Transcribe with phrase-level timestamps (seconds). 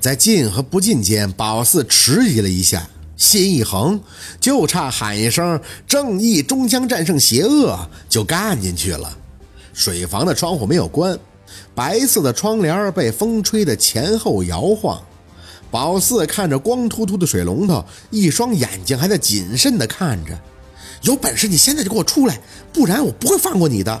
[0.00, 4.00] 在进和不进间，宝四迟疑了一下，心一横，
[4.40, 9.14] 就差喊一声“正义终将战胜邪恶”，就干进去了。
[9.74, 11.18] 水房的窗户没有关，
[11.74, 14.98] 白色的窗帘被风吹得前后摇晃。
[15.70, 20.36] 宝四看着光秃秃的水龙头，一双眼睛还在谨慎地看着。
[21.02, 22.40] 有本事你现在就给我出来，
[22.72, 24.00] 不然我不会放过你的。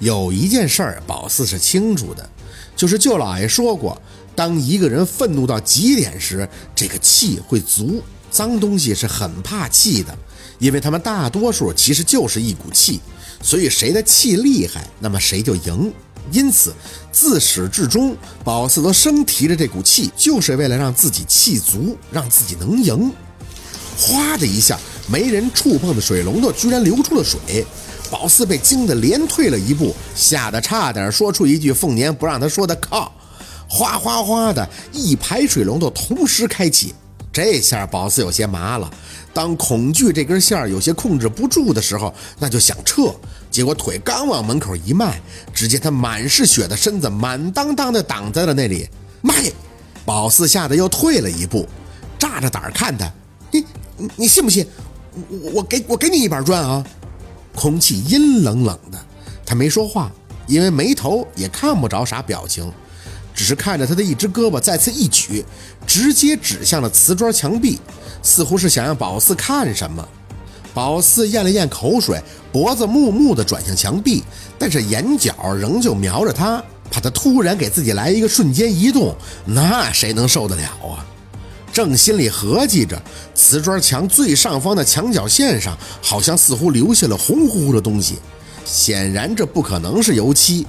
[0.00, 2.28] 有一件事儿，宝四是清楚的，
[2.76, 4.00] 就是舅老爷说过。
[4.38, 8.00] 当一个人愤怒到极点时，这个气会足。
[8.30, 10.16] 脏东西是很怕气的，
[10.60, 13.00] 因为他们大多数其实就是一股气，
[13.42, 15.92] 所以谁的气厉害，那么谁就赢。
[16.30, 16.72] 因此，
[17.10, 23.12] 自始至终，宝四都生提着这股气，就是为了让自己气足，让自己能赢。
[23.98, 27.66] 哗的一下，没人触碰的水龙头居然流出了水，
[28.08, 33.12] 宝四被惊得连退了一步，吓得差点说出一句凤年不让他说的“靠”。
[33.68, 36.94] 哗哗哗的一排水龙头同时开启，
[37.32, 38.90] 这下宝四有些麻了。
[39.34, 43.14] 当恐惧这根线有些控制不住的时候，那就想撤，
[43.50, 45.20] 结果腿刚往门口一迈，
[45.52, 48.88] 只见他满是血的身子满当当的挡在了那里。
[49.20, 49.52] 妈耶！
[50.04, 51.68] 宝四吓得又退了一步，
[52.18, 53.12] 炸着胆看他，
[53.50, 53.64] 你
[53.96, 54.66] 你你信不信？
[55.28, 56.84] 我我给我给你一板砖啊！
[57.54, 58.98] 空气阴冷冷的，
[59.44, 60.10] 他没说话，
[60.46, 62.72] 因为眉头也看不着啥表情。
[63.38, 65.44] 只是看着他的一只胳膊再次一举，
[65.86, 67.78] 直接指向了瓷砖墙壁，
[68.20, 70.04] 似乎是想让宝四看什么。
[70.74, 74.24] 宝四咽了咽口水，脖子木木地转向墙壁，
[74.58, 79.14] 但是眼角仍旧瞄着他，怕他突然给自己来一个瞬间移动，
[79.44, 81.06] 那谁能受得了啊？
[81.72, 83.00] 正心里合计着，
[83.36, 88.16] 瓷砖墙最上方的墙角线上好像似乎留下了红乎乎的东西，
[88.64, 90.66] 显然这不可能是油漆。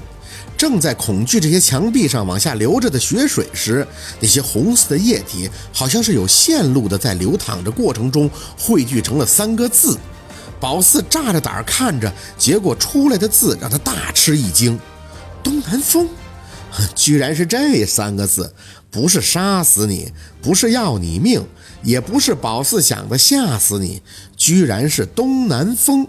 [0.59, 3.88] 正在恐惧这些墙壁上往下流着的血水时，
[4.19, 8.29] 那些红色的液体好像是有线路的在流淌着过程中
[8.59, 9.97] 汇聚成了三个字。
[10.59, 14.77] 宝四炸着胆看着，结果出来的字让他大吃一惊
[15.42, 16.09] ：“东南风，
[16.93, 18.53] 居然是这三个字！
[18.92, 20.11] 不是杀死你，
[20.42, 21.42] 不是要你命，
[21.83, 24.02] 也不是宝四想的吓死你，
[24.36, 26.05] 居然是东南风！”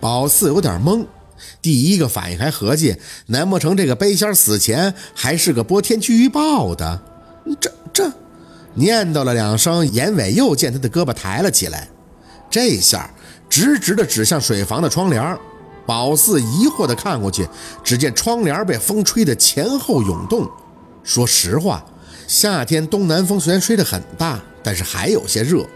[0.00, 1.04] 宝四有点懵。
[1.62, 2.96] 第一个反应还合计，
[3.26, 7.02] 难不成这个背仙死前还是个播天气预报的？
[7.60, 8.12] 这这，
[8.74, 11.88] 念叨了两声，眼尾又见他的胳膊抬了起来，
[12.48, 13.10] 这下
[13.48, 15.38] 直直的指向水房的窗帘。
[15.86, 17.48] 宝四疑惑的看过去，
[17.82, 20.48] 只见窗帘被风吹得前后涌动。
[21.02, 21.84] 说实话，
[22.28, 25.66] 夏天东南风虽然吹得很大，但是还有些热。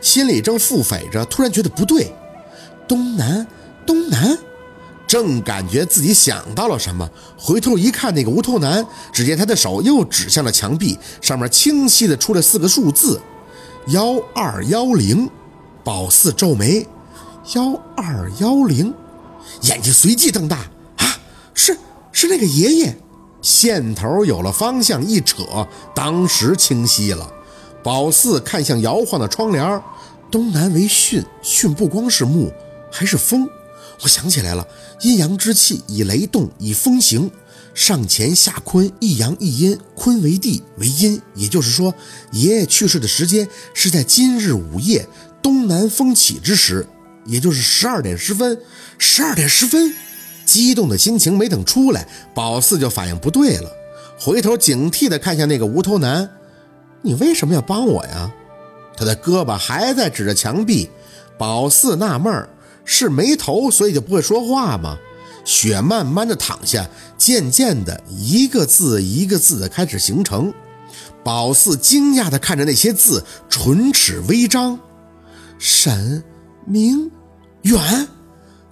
[0.00, 2.14] 心里正腹诽着，突然觉得不对，
[2.86, 3.46] 东南，
[3.84, 4.38] 东南。
[5.08, 13.20] 正感觉自己想到了什么，回头一看，那个无头男，只见他的手又指向了墙壁，上面清晰的出了四个数字：
[13.88, 15.28] 幺二幺零。
[15.84, 16.86] 宝四皱眉，
[17.54, 18.92] 幺二幺零，
[19.62, 20.58] 眼睛随即瞪大，
[20.98, 21.18] 啊，
[21.54, 21.78] 是
[22.12, 22.98] 是那个爷爷。
[23.40, 27.26] 线头有了方向，一扯，当时清晰了。
[27.82, 29.80] 宝四看向摇晃的窗帘，
[30.30, 32.52] 东南为巽，巽不光是木，
[32.92, 33.48] 还是风。
[34.02, 34.66] 我想起来了，
[35.00, 37.30] 阴阳之气以雷动，以风行，
[37.74, 41.20] 上乾下坤，一阳一阴，坤为地为阴。
[41.34, 41.92] 也就是说，
[42.30, 45.06] 爷爷去世的时间是在今日午夜
[45.42, 46.86] 东南风起之时，
[47.26, 48.60] 也就是十二点十分。
[48.98, 49.92] 十二点十分，
[50.44, 53.70] 激动的心情没等出来，宝四就反应不对了，
[54.18, 56.30] 回头警惕地看向那个无头男
[57.02, 58.32] ：“你为什么要帮我呀？”
[58.96, 60.88] 他的胳膊还在指着墙壁，
[61.36, 62.48] 宝四纳闷儿。
[62.90, 64.96] 是没头，所以就不会说话吗？
[65.44, 66.88] 雪慢慢的躺下，
[67.18, 70.52] 渐渐的，一个字一个字的开始形成。
[71.22, 74.78] 宝四惊讶的看着那些字，唇齿微张。
[75.58, 76.24] 沈
[76.64, 77.10] 明
[77.62, 78.08] 远，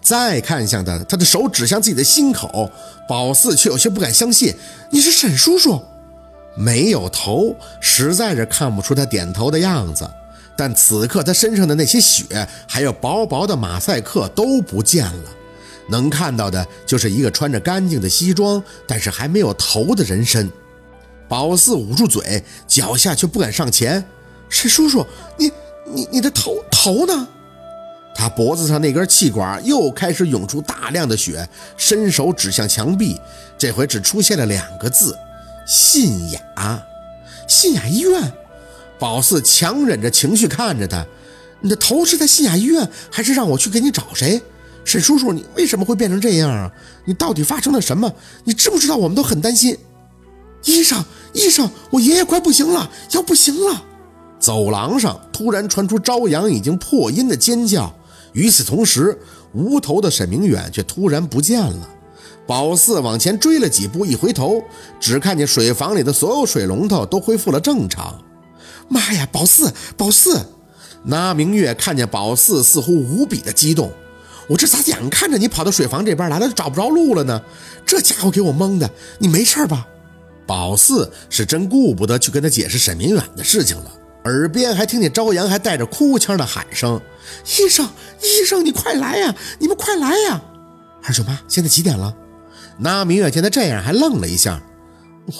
[0.00, 2.70] 再看向他，他的手指向自己的心口。
[3.06, 4.54] 宝四却有些不敢相信
[4.90, 5.82] ：“你是沈叔叔？”
[6.56, 10.08] 没有头，实在是看不出他点头的样子。
[10.56, 15.30] 但此刻他身上的那些血，还有薄薄的马赛克都不见了，
[15.90, 20.50] 能看到的就是一个穿着干净的西装，但是还没有头的人身。
[21.28, 24.02] 宝四捂住嘴，脚下却不敢上前。
[24.48, 25.04] 沈叔叔，
[25.36, 25.50] 你
[25.92, 27.28] 你你的头头呢？
[28.14, 33.20] 他脖子上那根气管又开始涌出大量的血，伸手指向墙壁，
[33.58, 35.14] 这回只出现了两个字：
[35.66, 36.86] 信雅，
[37.46, 38.32] 信雅医院。
[38.98, 41.04] 宝四强忍着情绪看着他，
[41.60, 44.40] 你的头是在信雅医院，还是让我去给你找谁？
[44.84, 46.70] 沈叔叔，你为什么会变成这样啊？
[47.04, 48.12] 你到底发生了什么？
[48.44, 49.76] 你知不知道我们都很担心？
[50.64, 53.84] 医生，医生，我爷爷快不行了，要不行了！
[54.38, 57.94] 走廊上突然传出朝阳已经破音的尖叫，
[58.32, 59.18] 与此同时，
[59.52, 61.88] 无头的沈明远却突然不见了。
[62.46, 64.62] 宝四往前追了几步，一回头，
[65.00, 68.22] 只看见水房里的所有水龙头都恢复了正常。
[68.88, 70.44] 妈呀，宝四，宝四！
[71.04, 73.92] 那明月看见宝四，似乎无比的激动。
[74.48, 77.42] 我这咋眼看着你跑到水房这边来了，就找不着路了呢？
[77.84, 78.88] 这家伙给我蒙的！
[79.18, 79.86] 你没事吧？
[80.46, 83.90] 宝四是真顾不得去跟他解释沈明远的事情了，
[84.24, 87.00] 耳边还听见朝阳还带着哭腔的喊声
[87.58, 87.88] ：“医生，
[88.22, 89.34] 医生，你快来呀！
[89.58, 90.40] 你们快来呀！”
[91.02, 92.14] 二舅妈，现在几点了？
[92.78, 94.62] 那明月见他这样，还愣了一下。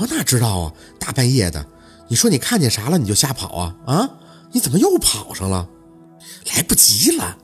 [0.01, 0.73] 我哪知道啊？
[0.99, 1.65] 大半夜的，
[2.09, 3.77] 你说你看见啥了，你就瞎跑啊？
[3.87, 4.11] 啊？
[4.53, 5.69] 你怎么又跑上了？
[6.55, 7.37] 来不及了！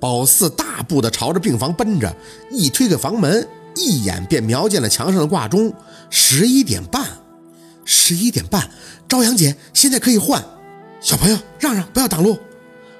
[0.00, 2.14] 宝四大步的朝着病房奔着，
[2.50, 5.72] 一推开房门，一眼便瞄见了墙上的挂钟，
[6.10, 7.06] 十一点半。
[7.84, 8.70] 十一点半，
[9.08, 10.44] 朝阳姐，现在可以换。
[11.00, 12.38] 小朋友，让让，不要挡路。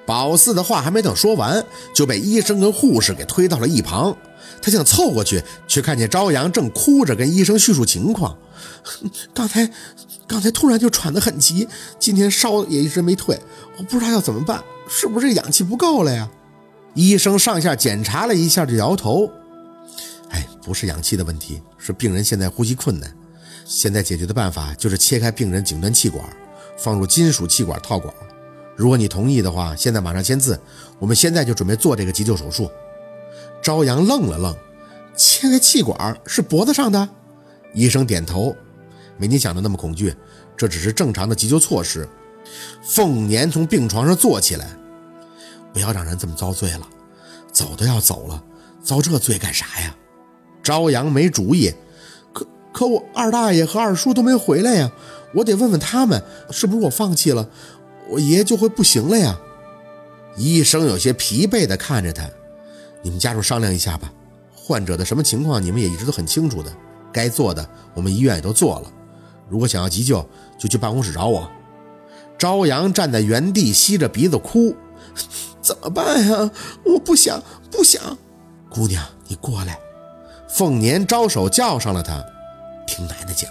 [0.06, 4.16] 宝四的话还没等说完，就被医生跟护士给推到了一旁。
[4.62, 8.38] 他想凑过去，却看见朝阳正哭着跟医生叙述情况。
[9.34, 9.70] 刚才，
[10.26, 11.68] 刚才突然就喘得很急，
[11.98, 13.40] 今天烧也一直没退，
[13.78, 16.28] 我不知道要怎么办，是不是氧气不够了呀？
[16.94, 19.30] 医生上下检查了一下，就摇头。
[20.30, 23.12] 哎，不是氧气的问题，是病人现在呼吸困难。
[23.64, 26.24] 现在解决的办法就是切开病人颈端气管，
[26.78, 28.12] 放入金属气管套管。
[28.76, 30.60] 如果你同意的话，现在马上签字，
[30.98, 32.70] 我们现在就准备做这个急救手术。
[33.62, 34.54] 朝阳愣了愣，
[35.16, 37.08] 切开气管是脖子上的。
[37.76, 38.56] 医生点头，
[39.18, 40.14] 没你想的那么恐惧，
[40.56, 42.08] 这只是正常的急救措施。
[42.82, 44.66] 凤年从病床上坐起来，
[45.74, 46.88] 不要让人这么遭罪了，
[47.52, 48.42] 走都要走了，
[48.82, 49.94] 遭这罪干啥呀？
[50.62, 51.74] 朝阳没主意，
[52.32, 54.90] 可可我二大爷和二叔都没回来呀，
[55.34, 57.50] 我得问问他们，是不是我放弃了，
[58.08, 59.38] 我爷爷就会不行了呀？
[60.38, 62.28] 医生有些疲惫地看着他。
[63.02, 64.10] 你们家属商量一下吧，
[64.54, 66.72] 患者的什么情况你们也一直都很清楚的，
[67.16, 68.92] 该做的我们医院也都做了。
[69.48, 70.28] 如果想要急救，
[70.58, 71.50] 就去办公室找我。
[72.36, 74.76] 朝阳站在原地吸着鼻子哭，
[75.62, 76.50] 怎么办呀？
[76.84, 78.02] 我不想，不想。
[78.68, 79.78] 姑娘，你过来。
[80.46, 82.22] 凤年招手叫上了他，
[82.86, 83.50] 听奶奶讲，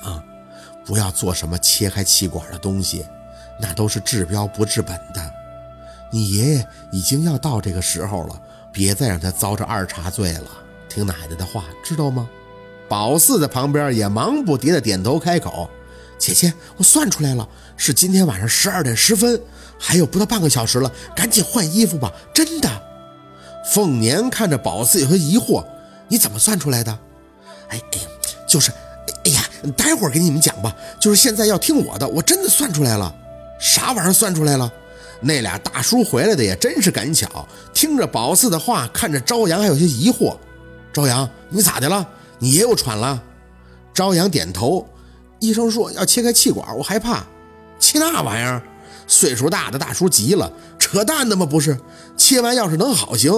[0.86, 3.04] 不要做什么切开气管的东西，
[3.60, 5.34] 那都是治标不治本的。
[6.12, 8.40] 你爷爷已经要到这个时候了。
[8.72, 10.50] 别再让他遭着二茬罪了，
[10.90, 12.30] 听奶奶的话，知道吗？
[12.88, 15.70] 宝四在旁边也忙不迭的点头开口
[16.18, 19.42] ：“姐姐，我算出来了，是今天晚上十二点十分，
[19.80, 22.70] 还有不到半个小时了，赶紧换衣服吧，真的。”
[23.74, 25.66] 凤年看着宝四有些疑惑
[26.08, 26.92] ：“你怎么算出来的
[27.70, 28.00] ？”“哎哎，
[28.48, 28.72] 就是，
[29.24, 29.42] 哎呀，
[29.76, 33.14] 待会儿给你们讲吧，就是现在要听我的，我真的算出来了。
[33.60, 34.72] 啥玩意儿算出来了？”
[35.22, 40.38] 那俩大叔回来的也真是赶巧，听着宝四的话，看着朝阳还有些疑惑。
[40.94, 42.08] 朝阳，你咋的了？
[42.46, 43.24] 你也有喘了？
[43.92, 44.88] 朝阳点头。
[45.40, 47.24] 医生说要切开气管，我害怕。
[47.80, 48.62] 切那玩意儿？
[49.08, 51.44] 岁数大的大叔急了，扯淡的吗？
[51.44, 51.76] 不是，
[52.16, 53.34] 切完要是能好行，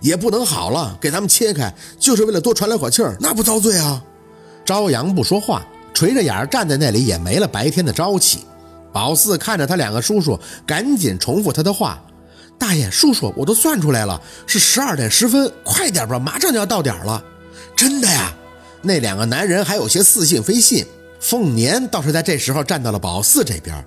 [0.00, 4.02] 也不能好了，给咱们切开就是为了多喘两口气儿，那不遭罪啊？
[4.64, 5.62] 朝阳不说话，
[5.92, 8.46] 垂着眼站在那里，也没了白天的朝气。
[8.90, 12.02] 宝四看着他两个叔叔，赶紧重复他的话
[12.58, 17.22] ：“大爷，叔叔，我都算出来了，是十二点十分，快点吧，马上就要到点了。”
[17.76, 18.32] 真的呀？
[18.86, 20.86] 那两个男人还有些似信非信。
[21.18, 23.84] 凤年倒是在这时候站到了宝四这边。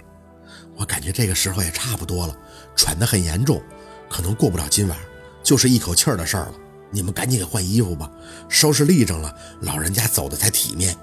[0.76, 2.36] 我感觉这个时候也差不多了，
[2.76, 3.62] 喘得很严重，
[4.10, 4.98] 可能过不了今晚，
[5.42, 6.54] 就是一口气儿的事儿了。
[6.92, 8.10] 你们赶紧给换衣服吧，
[8.50, 10.96] 收拾立正了，老人家走的才体面。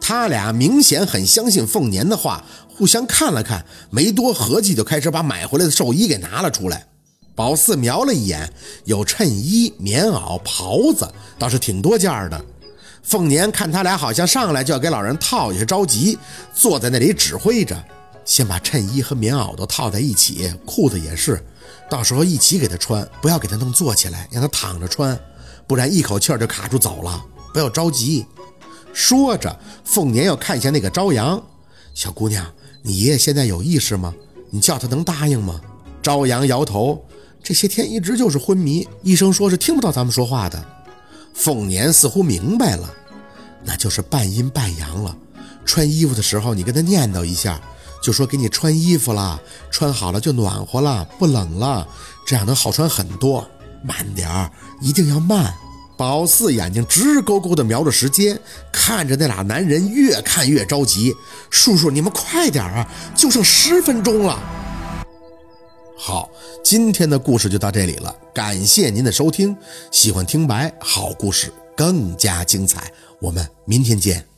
[0.00, 6.86] 他俩明显很相信凤年的话，互相看了看，没多合计，就开始把买回来的寿衣给拿了出来。
[7.34, 8.52] 宝四瞄了一眼，
[8.84, 12.44] 有衬衣、棉袄、袍子，倒是挺多件的。
[13.02, 16.18] 凤年看他俩好像上来就要给老人套，有些着急，
[16.54, 17.82] 坐在那里指挥着，
[18.24, 21.44] 先把衬衣和棉袄都套在一起，裤子也是，
[21.90, 25.18] 到时候一起给他穿，不要给他弄坐起来，让他躺着穿，
[25.66, 27.22] 不然一口气就卡住走了。
[27.52, 28.24] 不要着急。
[28.94, 29.54] 说着，
[29.84, 31.42] 凤年要看一下那个朝阳
[31.94, 32.46] 小姑娘，
[32.82, 34.14] 你爷爷现在有意识吗？
[34.50, 35.60] 你叫他能答应吗？
[36.02, 37.04] 朝阳摇头，
[37.42, 40.64] 这些天一直就是昏迷，医生说是听不到咱们说话的。
[41.34, 42.88] 凤年似乎明白了，
[43.64, 45.16] 那就是半阴半阳了。
[45.64, 47.60] 穿衣服的时候，你跟他念叨一下，
[48.02, 51.86] 就说给你穿衣服了，穿好了就暖和了，不冷了，
[52.26, 53.48] 这样能好穿很多。
[53.84, 55.52] 慢点儿，一定要慢。
[55.96, 58.38] 宝四眼睛直勾勾地瞄着时间，
[58.72, 61.14] 看着那俩男人，越看越着急。
[61.50, 64.38] 叔叔，你们快点啊，就剩十分钟了。
[66.04, 66.28] 好，
[66.64, 69.56] 今天的故事就到这里了，感谢您的收听。
[69.92, 74.31] 喜欢听白好故事，更加精彩，我们明天见。